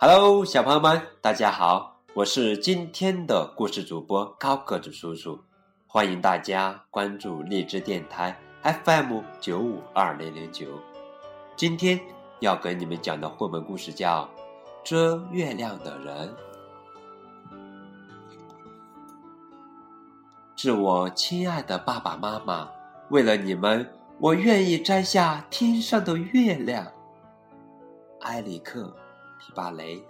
[0.00, 5.40] Hello，小朋友们，大家好，我是今天的故事主播高个子叔叔，
[5.88, 10.68] 欢迎大家关注荔枝电台 FM 九五二零零九。
[11.56, 12.00] 今天
[12.38, 14.22] 要给你们讲的绘本故事叫
[14.84, 16.28] 《遮月亮的人》。
[20.54, 22.70] 致我亲爱的爸爸妈妈，
[23.08, 23.84] 为了你们，
[24.20, 26.86] 我愿意摘下天上的月亮。
[28.20, 28.94] 埃里克。
[29.38, 30.04] 皮巴雷，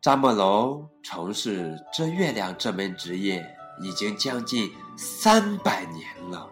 [0.00, 3.44] 扎莫龙从事遮月亮这门职业
[3.80, 6.48] 已经将近三百年了。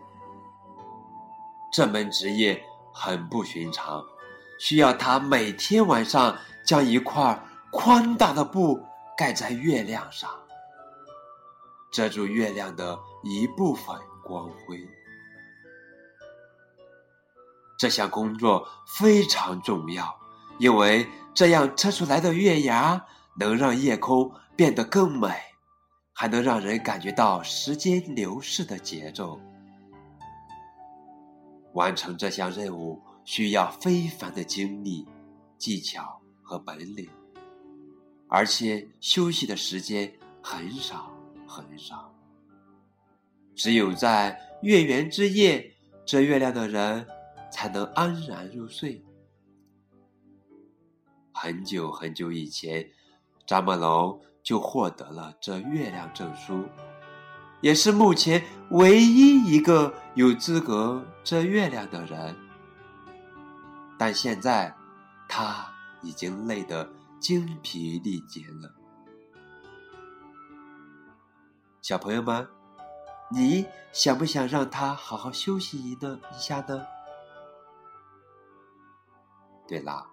[1.72, 2.62] 这门职业
[2.92, 4.04] 很不寻常，
[4.58, 7.38] 需要他每天晚上将一块
[7.70, 8.80] 宽大的布
[9.16, 10.30] 盖在月亮上，
[11.90, 14.88] 遮住月亮的一部分光辉。
[17.78, 20.18] 这项工作非常重要，
[20.58, 23.04] 因为这样测出来的月牙
[23.38, 25.28] 能让夜空变得更美，
[26.14, 29.38] 还能让人感觉到时间流逝的节奏。
[31.74, 35.06] 完成这项任务需要非凡的精力、
[35.58, 37.06] 技巧和本领，
[38.28, 40.10] 而且休息的时间
[40.42, 41.12] 很少
[41.46, 42.10] 很少。
[43.54, 45.74] 只有在月圆之夜
[46.06, 47.06] 这月亮的人。
[47.50, 49.04] 才能安然入睡。
[51.32, 52.90] 很久很久以前，
[53.46, 56.64] 扎莫龙就获得了这月亮证书，
[57.60, 62.34] 也是目前唯一一个有资格这月亮的人。
[63.98, 64.74] 但现在，
[65.28, 65.66] 他
[66.02, 68.74] 已经累得精疲力竭了。
[71.82, 72.48] 小朋友们，
[73.30, 76.86] 你想不想让他好好休息一呢一下呢？
[79.66, 80.06] 对了，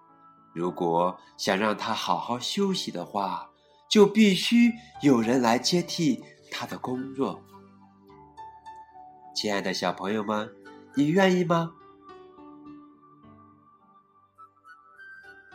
[0.52, 3.50] 如果想让他好好休息的话，
[3.88, 4.72] 就必须
[5.02, 7.40] 有人来接替他的工作。
[9.34, 10.50] 亲爱的小朋友们，
[10.94, 11.72] 你愿意吗？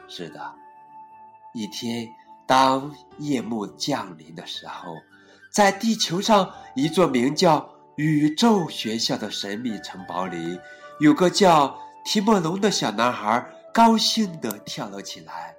[0.08, 0.56] 是的，
[1.54, 2.08] 一天
[2.48, 4.96] 当夜幕降临的时候，
[5.52, 10.60] 在地球上一座名叫宇宙学校的神秘城堡里，
[11.00, 13.46] 有个叫提莫龙的小男孩。
[13.74, 15.56] 高兴地跳了起来，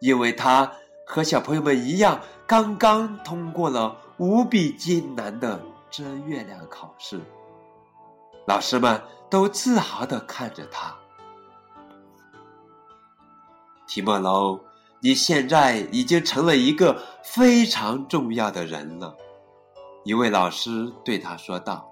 [0.00, 0.70] 因为他
[1.06, 5.60] 和小朋友们一样，刚刚通过了无比艰难的
[5.90, 7.20] 遮月亮考试。
[8.46, 9.00] 老师们
[9.30, 10.94] 都自豪地看着他。
[13.86, 14.60] 提莫龙，
[15.00, 19.16] 你现在已经成了一个非常重要的人了，
[20.04, 21.88] 一位老师对他说道。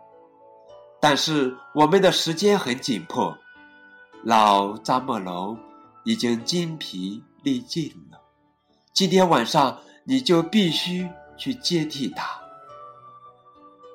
[1.00, 3.36] 但是我们的时间很紧迫。
[4.26, 5.56] 老扎莫龙
[6.02, 8.18] 已经筋疲力尽了，
[8.92, 12.36] 今天晚上你就必须去接替他。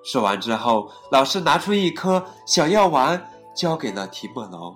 [0.06, 3.22] 说完之后，老师拿出一颗小药丸，
[3.54, 4.74] 交给了提莫龙，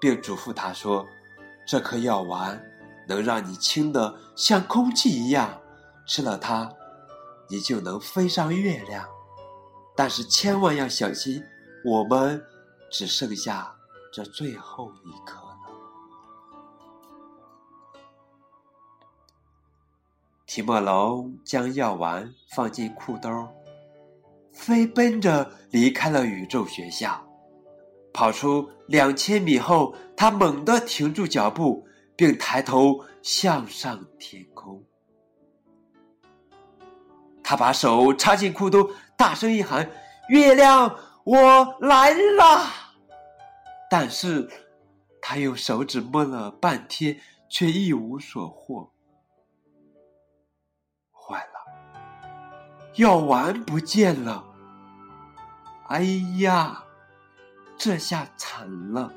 [0.00, 1.04] 并嘱咐他说
[1.66, 2.64] ：“这颗药丸
[3.08, 5.60] 能让你轻的像空气一样，
[6.06, 6.70] 吃了它，
[7.50, 9.04] 你就能飞上月亮。
[9.96, 11.42] 但是千万要小心，
[11.84, 12.40] 我们
[12.92, 13.74] 只剩下。”
[14.14, 15.58] 这最后一刻了。
[20.46, 23.28] 提莫龙将药丸放进裤兜，
[24.52, 27.20] 飞奔着离开了宇宙学校。
[28.12, 34.80] 跑出两千米后，他猛地停住脚步，并抬头向上天空。
[37.42, 39.90] 他把手插进裤兜，大声一喊
[40.30, 42.64] ：“月亮，我来了！”
[43.90, 44.50] 但是，
[45.20, 48.92] 他用手指摸了半天，却一无所获。
[51.12, 52.00] 坏了，
[52.96, 54.44] 药丸不见了！
[55.88, 56.02] 哎
[56.38, 56.82] 呀，
[57.76, 59.12] 这下惨了！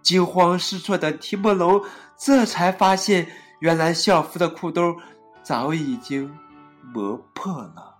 [0.00, 1.80] 惊慌失措的提莫龙
[2.16, 3.30] 这才发现，
[3.60, 4.96] 原来校服的裤兜
[5.42, 6.36] 早已经
[6.94, 7.91] 磨破了。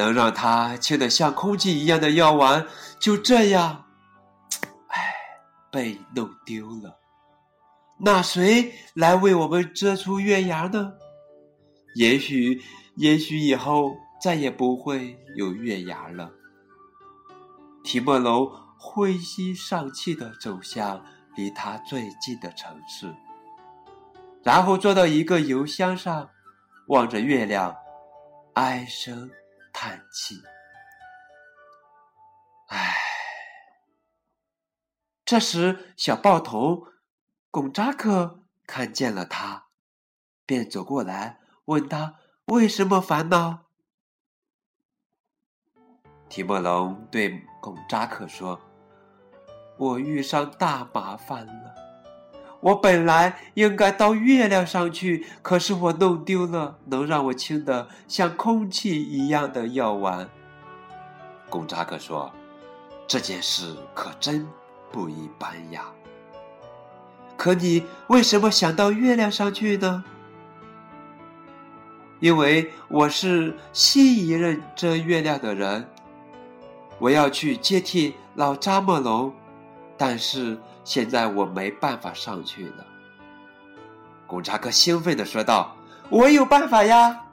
[0.00, 2.66] 能让他轻得像空气一样的药丸，
[2.98, 3.84] 就这样，
[4.88, 5.14] 唉，
[5.70, 6.98] 被弄丢了。
[7.98, 10.94] 那谁来为我们遮出月牙呢？
[11.96, 12.62] 也许，
[12.96, 16.30] 也许以后再也不会有月牙了。
[17.84, 21.04] 提莫龙灰心丧气的走向
[21.36, 23.14] 离他最近的城市，
[24.42, 26.30] 然后坐到一个油箱上，
[26.86, 27.76] 望着月亮，
[28.54, 29.30] 唉声。
[29.82, 30.42] 叹气。
[32.66, 32.94] 唉
[35.24, 36.88] 这时小爆头
[37.50, 39.68] 贡扎克看见了他
[40.44, 43.70] 便走过来问他为什么烦恼。
[46.28, 48.60] 提莫龙对贡扎克说
[49.78, 51.89] 我遇上大麻烦了。
[52.60, 60.28] 我本来应该到月亮上去，可是我弄丢了能让我轻的像空气一样的药丸。”
[61.50, 62.30] 贡扎克说
[63.08, 64.46] ：“这件事可真……”
[64.92, 65.84] 不一般呀！
[67.36, 70.02] 可你为什么想到月亮上去呢？
[72.18, 75.88] 因为我是新一任遮月亮的人，
[76.98, 79.32] 我要去接替老扎莫龙，
[79.96, 80.58] 但是
[80.90, 82.84] 现在我没办法上去了。
[84.26, 85.72] 贡扎克兴奋的说道
[86.10, 87.26] ：“我有办法呀！”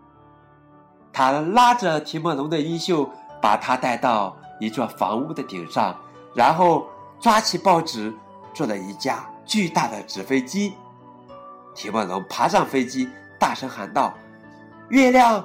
[1.12, 3.09] 他拉着提莫龙的衣袖，
[3.42, 6.00] 把他带到一座房屋的顶上，
[6.36, 6.88] 然后。
[7.19, 8.13] 抓起报纸，
[8.54, 10.75] 做了一架巨大的纸飞机。
[11.74, 13.09] 提莫龙爬上飞机，
[13.39, 14.13] 大声喊道
[14.89, 15.44] ：“月亮，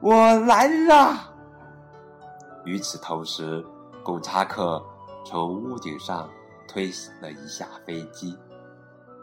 [0.00, 1.16] 我来了！”
[2.66, 3.64] 与此同时，
[4.02, 4.84] 贡扎克
[5.24, 6.28] 从屋顶上
[6.74, 6.90] 推
[7.20, 8.36] 了一下飞机，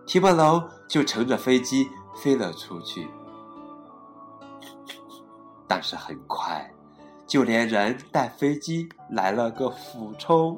[0.07, 3.09] 提莫龙就乘着飞机飞了出去。
[5.67, 6.73] 但是很快，
[7.27, 10.57] 就连人带飞机来了个俯冲。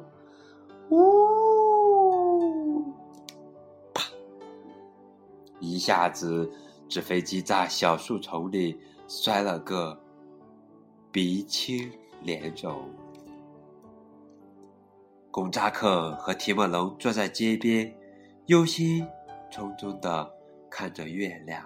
[0.91, 2.83] 呜！
[3.91, 4.03] 啪！
[5.59, 6.47] 一下子，
[6.87, 9.99] 纸飞机在小树丛里摔了个
[11.11, 11.91] 鼻青
[12.21, 12.87] 脸肿。
[15.33, 17.91] 贡扎克和提莫龙坐在街边，
[18.45, 19.03] 忧心
[19.51, 20.31] 忡忡的
[20.69, 21.59] 看着月亮。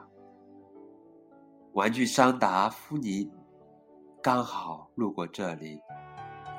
[1.73, 3.29] 玩具商达夫尼
[4.23, 5.81] 刚好路过这里，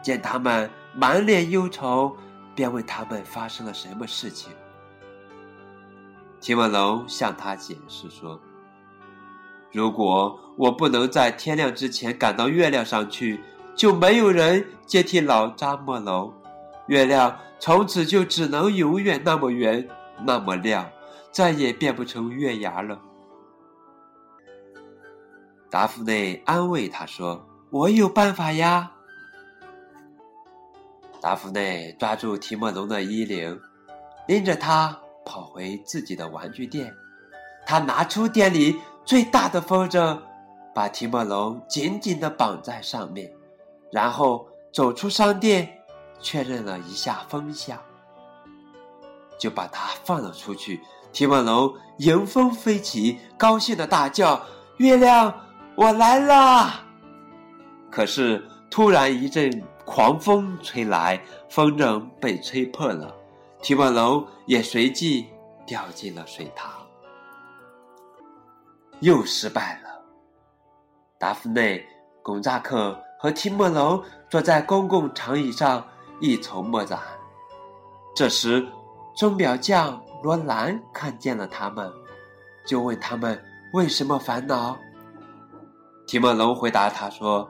[0.02, 2.14] 见他们满脸忧愁。
[2.54, 4.52] 便问他们发生了什么事情。
[6.40, 8.38] 提莫龙向他解释说
[9.72, 13.40] ：“如果我不能在天亮之前赶到月亮上去，
[13.76, 16.34] 就没有人接替老扎莫龙，
[16.88, 19.86] 月亮从此就只能永远那么圆、
[20.24, 20.90] 那么亮，
[21.30, 23.00] 再也变不成月牙了。”
[25.70, 28.90] 达芙内安慰他说：“我有办法呀。”
[31.20, 33.60] 达芙内抓住提莫龙的衣领，
[34.26, 36.94] 拎着他跑回自己的玩具店。
[37.66, 40.18] 他拿出店里最大的风筝，
[40.74, 43.30] 把提莫龙紧紧地绑在上面，
[43.92, 45.77] 然后走出商店，
[46.20, 47.78] 确认了一下风向，
[49.38, 50.80] 就把它放了出去。
[51.12, 54.40] 提莫龙迎风飞起，高兴的大叫
[54.78, 55.34] ：“月亮，
[55.74, 56.84] 我来啦！”
[57.90, 59.50] 可是突然一阵。
[59.90, 61.18] 狂风吹来，
[61.48, 63.10] 风筝被吹破了，
[63.62, 65.26] 提莫龙也随即
[65.64, 66.70] 掉进了水塘。
[69.00, 69.88] 又失败了。
[71.18, 71.82] 达芙内、
[72.22, 75.82] 贡扎克和提莫龙坐在公共长椅上
[76.20, 76.98] 一筹莫展。
[78.14, 78.66] 这时，
[79.16, 81.92] 钟表匠罗兰看见了他们，
[82.66, 83.40] 就问他们
[83.72, 84.76] 为什么烦恼。
[86.06, 87.48] 提莫龙回答他说。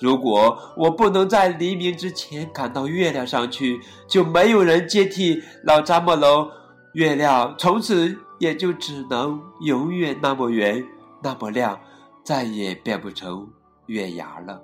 [0.00, 6.50] 如果我不能在黎明之前赶到月亮上去，就没有人接替老扎莫龙，
[6.94, 10.84] 月亮从此也就只能永远那么圆，
[11.22, 11.78] 那么亮，
[12.24, 13.48] 再也变不成
[13.86, 14.60] 月牙了。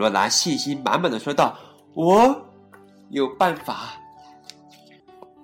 [0.00, 1.58] 罗兰信心满满的说道
[1.92, 2.48] ：“我
[3.10, 4.00] 有办法。”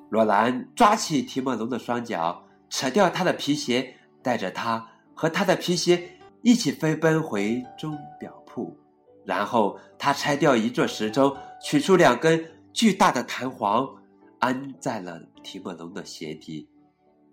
[0.08, 6.08] 罗兰抓起提莫龙的双脚，扯掉他的皮鞋，带着他和他的皮鞋。
[6.40, 8.74] 一起飞奔回钟表铺，
[9.26, 13.86] 然后他拆掉一座时钟，取出两根巨大的弹簧，
[14.38, 16.66] 安在了提莫龙的鞋底。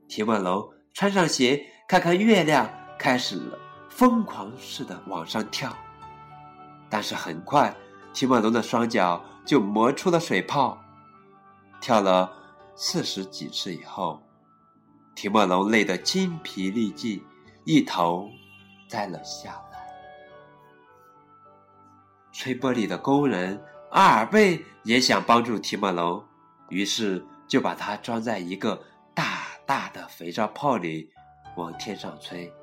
[0.10, 5.74] 提莫龙穿上鞋，看看月亮，开始了疯狂似的往上跳。
[6.94, 7.76] 但是很快，
[8.14, 10.80] 提莫龙的双脚就磨出了水泡。
[11.82, 12.32] 跳了
[12.76, 14.22] 四十几次以后，
[15.16, 17.20] 提莫龙累得筋疲力尽，
[17.66, 18.30] 一头。
[18.88, 19.80] 栽了下来。
[22.32, 23.60] 吹玻璃的工人
[23.90, 26.24] 阿尔贝也想帮助提莫龙，
[26.70, 28.80] 于是就把它装在一个
[29.16, 31.10] 大大的肥皂泡里，
[31.58, 32.54] 往天上吹。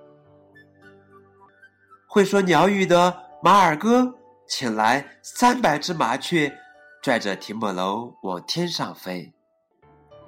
[2.06, 4.14] 会说鸟语的马尔哥
[4.50, 6.52] 请来三百只麻雀，
[7.00, 9.32] 拽着提莫龙往天上飞。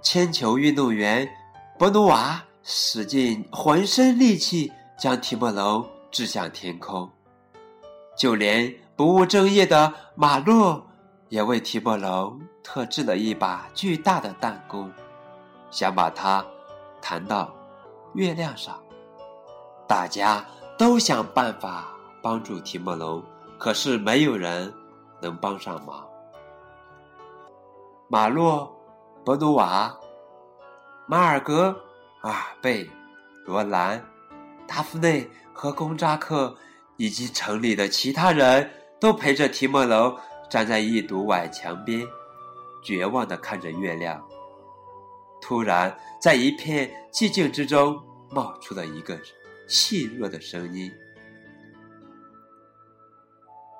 [0.00, 1.28] 铅球运动员
[1.76, 4.72] 博努瓦使尽浑身力气。
[4.96, 7.10] 将提莫龙掷向天空，
[8.16, 10.86] 就连不务正业的马洛
[11.28, 14.88] 也为提莫龙特制了一把巨大的弹弓，
[15.72, 16.46] 想把它
[17.00, 17.52] 弹到
[18.14, 18.80] 月亮上。
[19.88, 20.46] 大家
[20.78, 21.88] 都想办法
[22.22, 23.20] 帮助提莫龙，
[23.62, 24.74] 可是没有人
[25.20, 26.04] 能帮上忙。
[28.08, 28.68] 马洛、
[29.24, 29.96] 博努瓦、
[31.06, 31.72] 马尔格、
[32.22, 32.90] 阿尔贝、
[33.46, 34.04] 罗兰、
[34.66, 36.52] 达夫内和贡扎克
[36.96, 40.12] 以及城里的其他人都陪着提莫龙
[40.50, 42.04] 站在一堵矮墙边。
[42.82, 44.20] 绝望的看着月亮。
[45.40, 47.96] 突然，在一片寂静之中，
[48.28, 49.16] 冒出了一个
[49.68, 50.92] 细弱的声音：“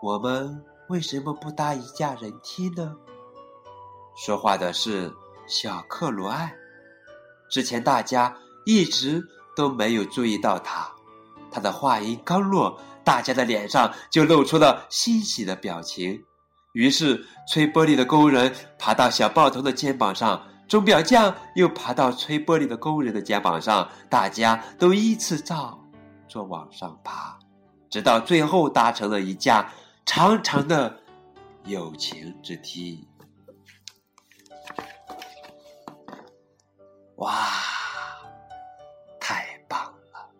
[0.03, 2.93] 我们为什么不搭一架人梯呢？”
[4.19, 5.15] 说话的是
[5.47, 6.53] 小克罗艾。
[7.49, 9.23] 之前大家一直
[9.55, 10.91] 都没有注意到他。
[11.53, 16.21] 他的话音刚落，大家的脸上就露出了欣喜的表情。
[16.73, 25.79] 于是，吹玻璃的工人爬到小报童的肩膀上，钟表匠又爬到吹玻璃的工人的肩膀上，大家都依次照
[26.27, 27.39] 着往上爬，
[27.91, 29.71] 直到最后搭成了一架
[30.05, 31.01] 长长的
[31.65, 33.09] 友情之梯。
[37.17, 37.35] 哇，
[39.21, 39.81] 太棒
[40.13, 40.31] 了！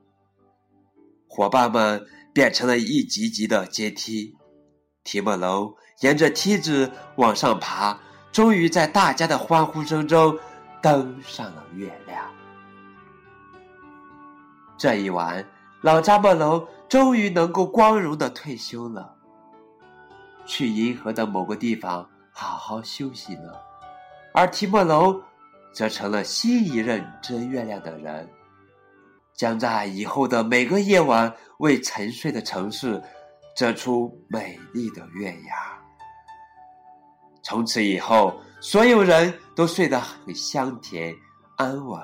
[1.29, 2.05] 伙伴们
[2.35, 4.37] 变成了一级级的阶梯，
[5.05, 5.77] 提莫楼。
[6.01, 7.97] 沿着梯子往上爬，
[8.33, 10.37] 终于在大家的欢呼声中
[10.83, 12.29] 登上了月亮。
[14.77, 15.49] 这一晚，
[15.81, 19.17] 老扎莫龙终于能够光荣的退休了，
[20.47, 23.61] 去银河的某个地方好好休息了。
[24.35, 25.21] 而提莫龙
[25.73, 28.29] 则成了新一任遮月亮的人，
[29.35, 33.03] 将在以后的每个夜晚为沉睡的城市
[33.55, 35.79] 遮出美丽的月牙。
[37.43, 41.15] 从此以后，所有人都睡得很香甜
[41.57, 42.01] 安稳，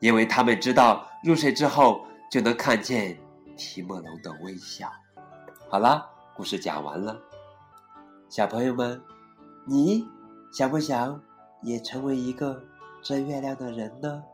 [0.00, 3.18] 因为他们知道入睡之后就能看见
[3.56, 4.90] 提莫龙的微笑。
[5.68, 7.16] 好了，故事讲完了，
[8.28, 9.00] 小朋友们，
[9.64, 10.04] 你
[10.50, 11.22] 想不想
[11.62, 12.60] 也成为一个
[13.02, 14.24] 追月亮的人呢？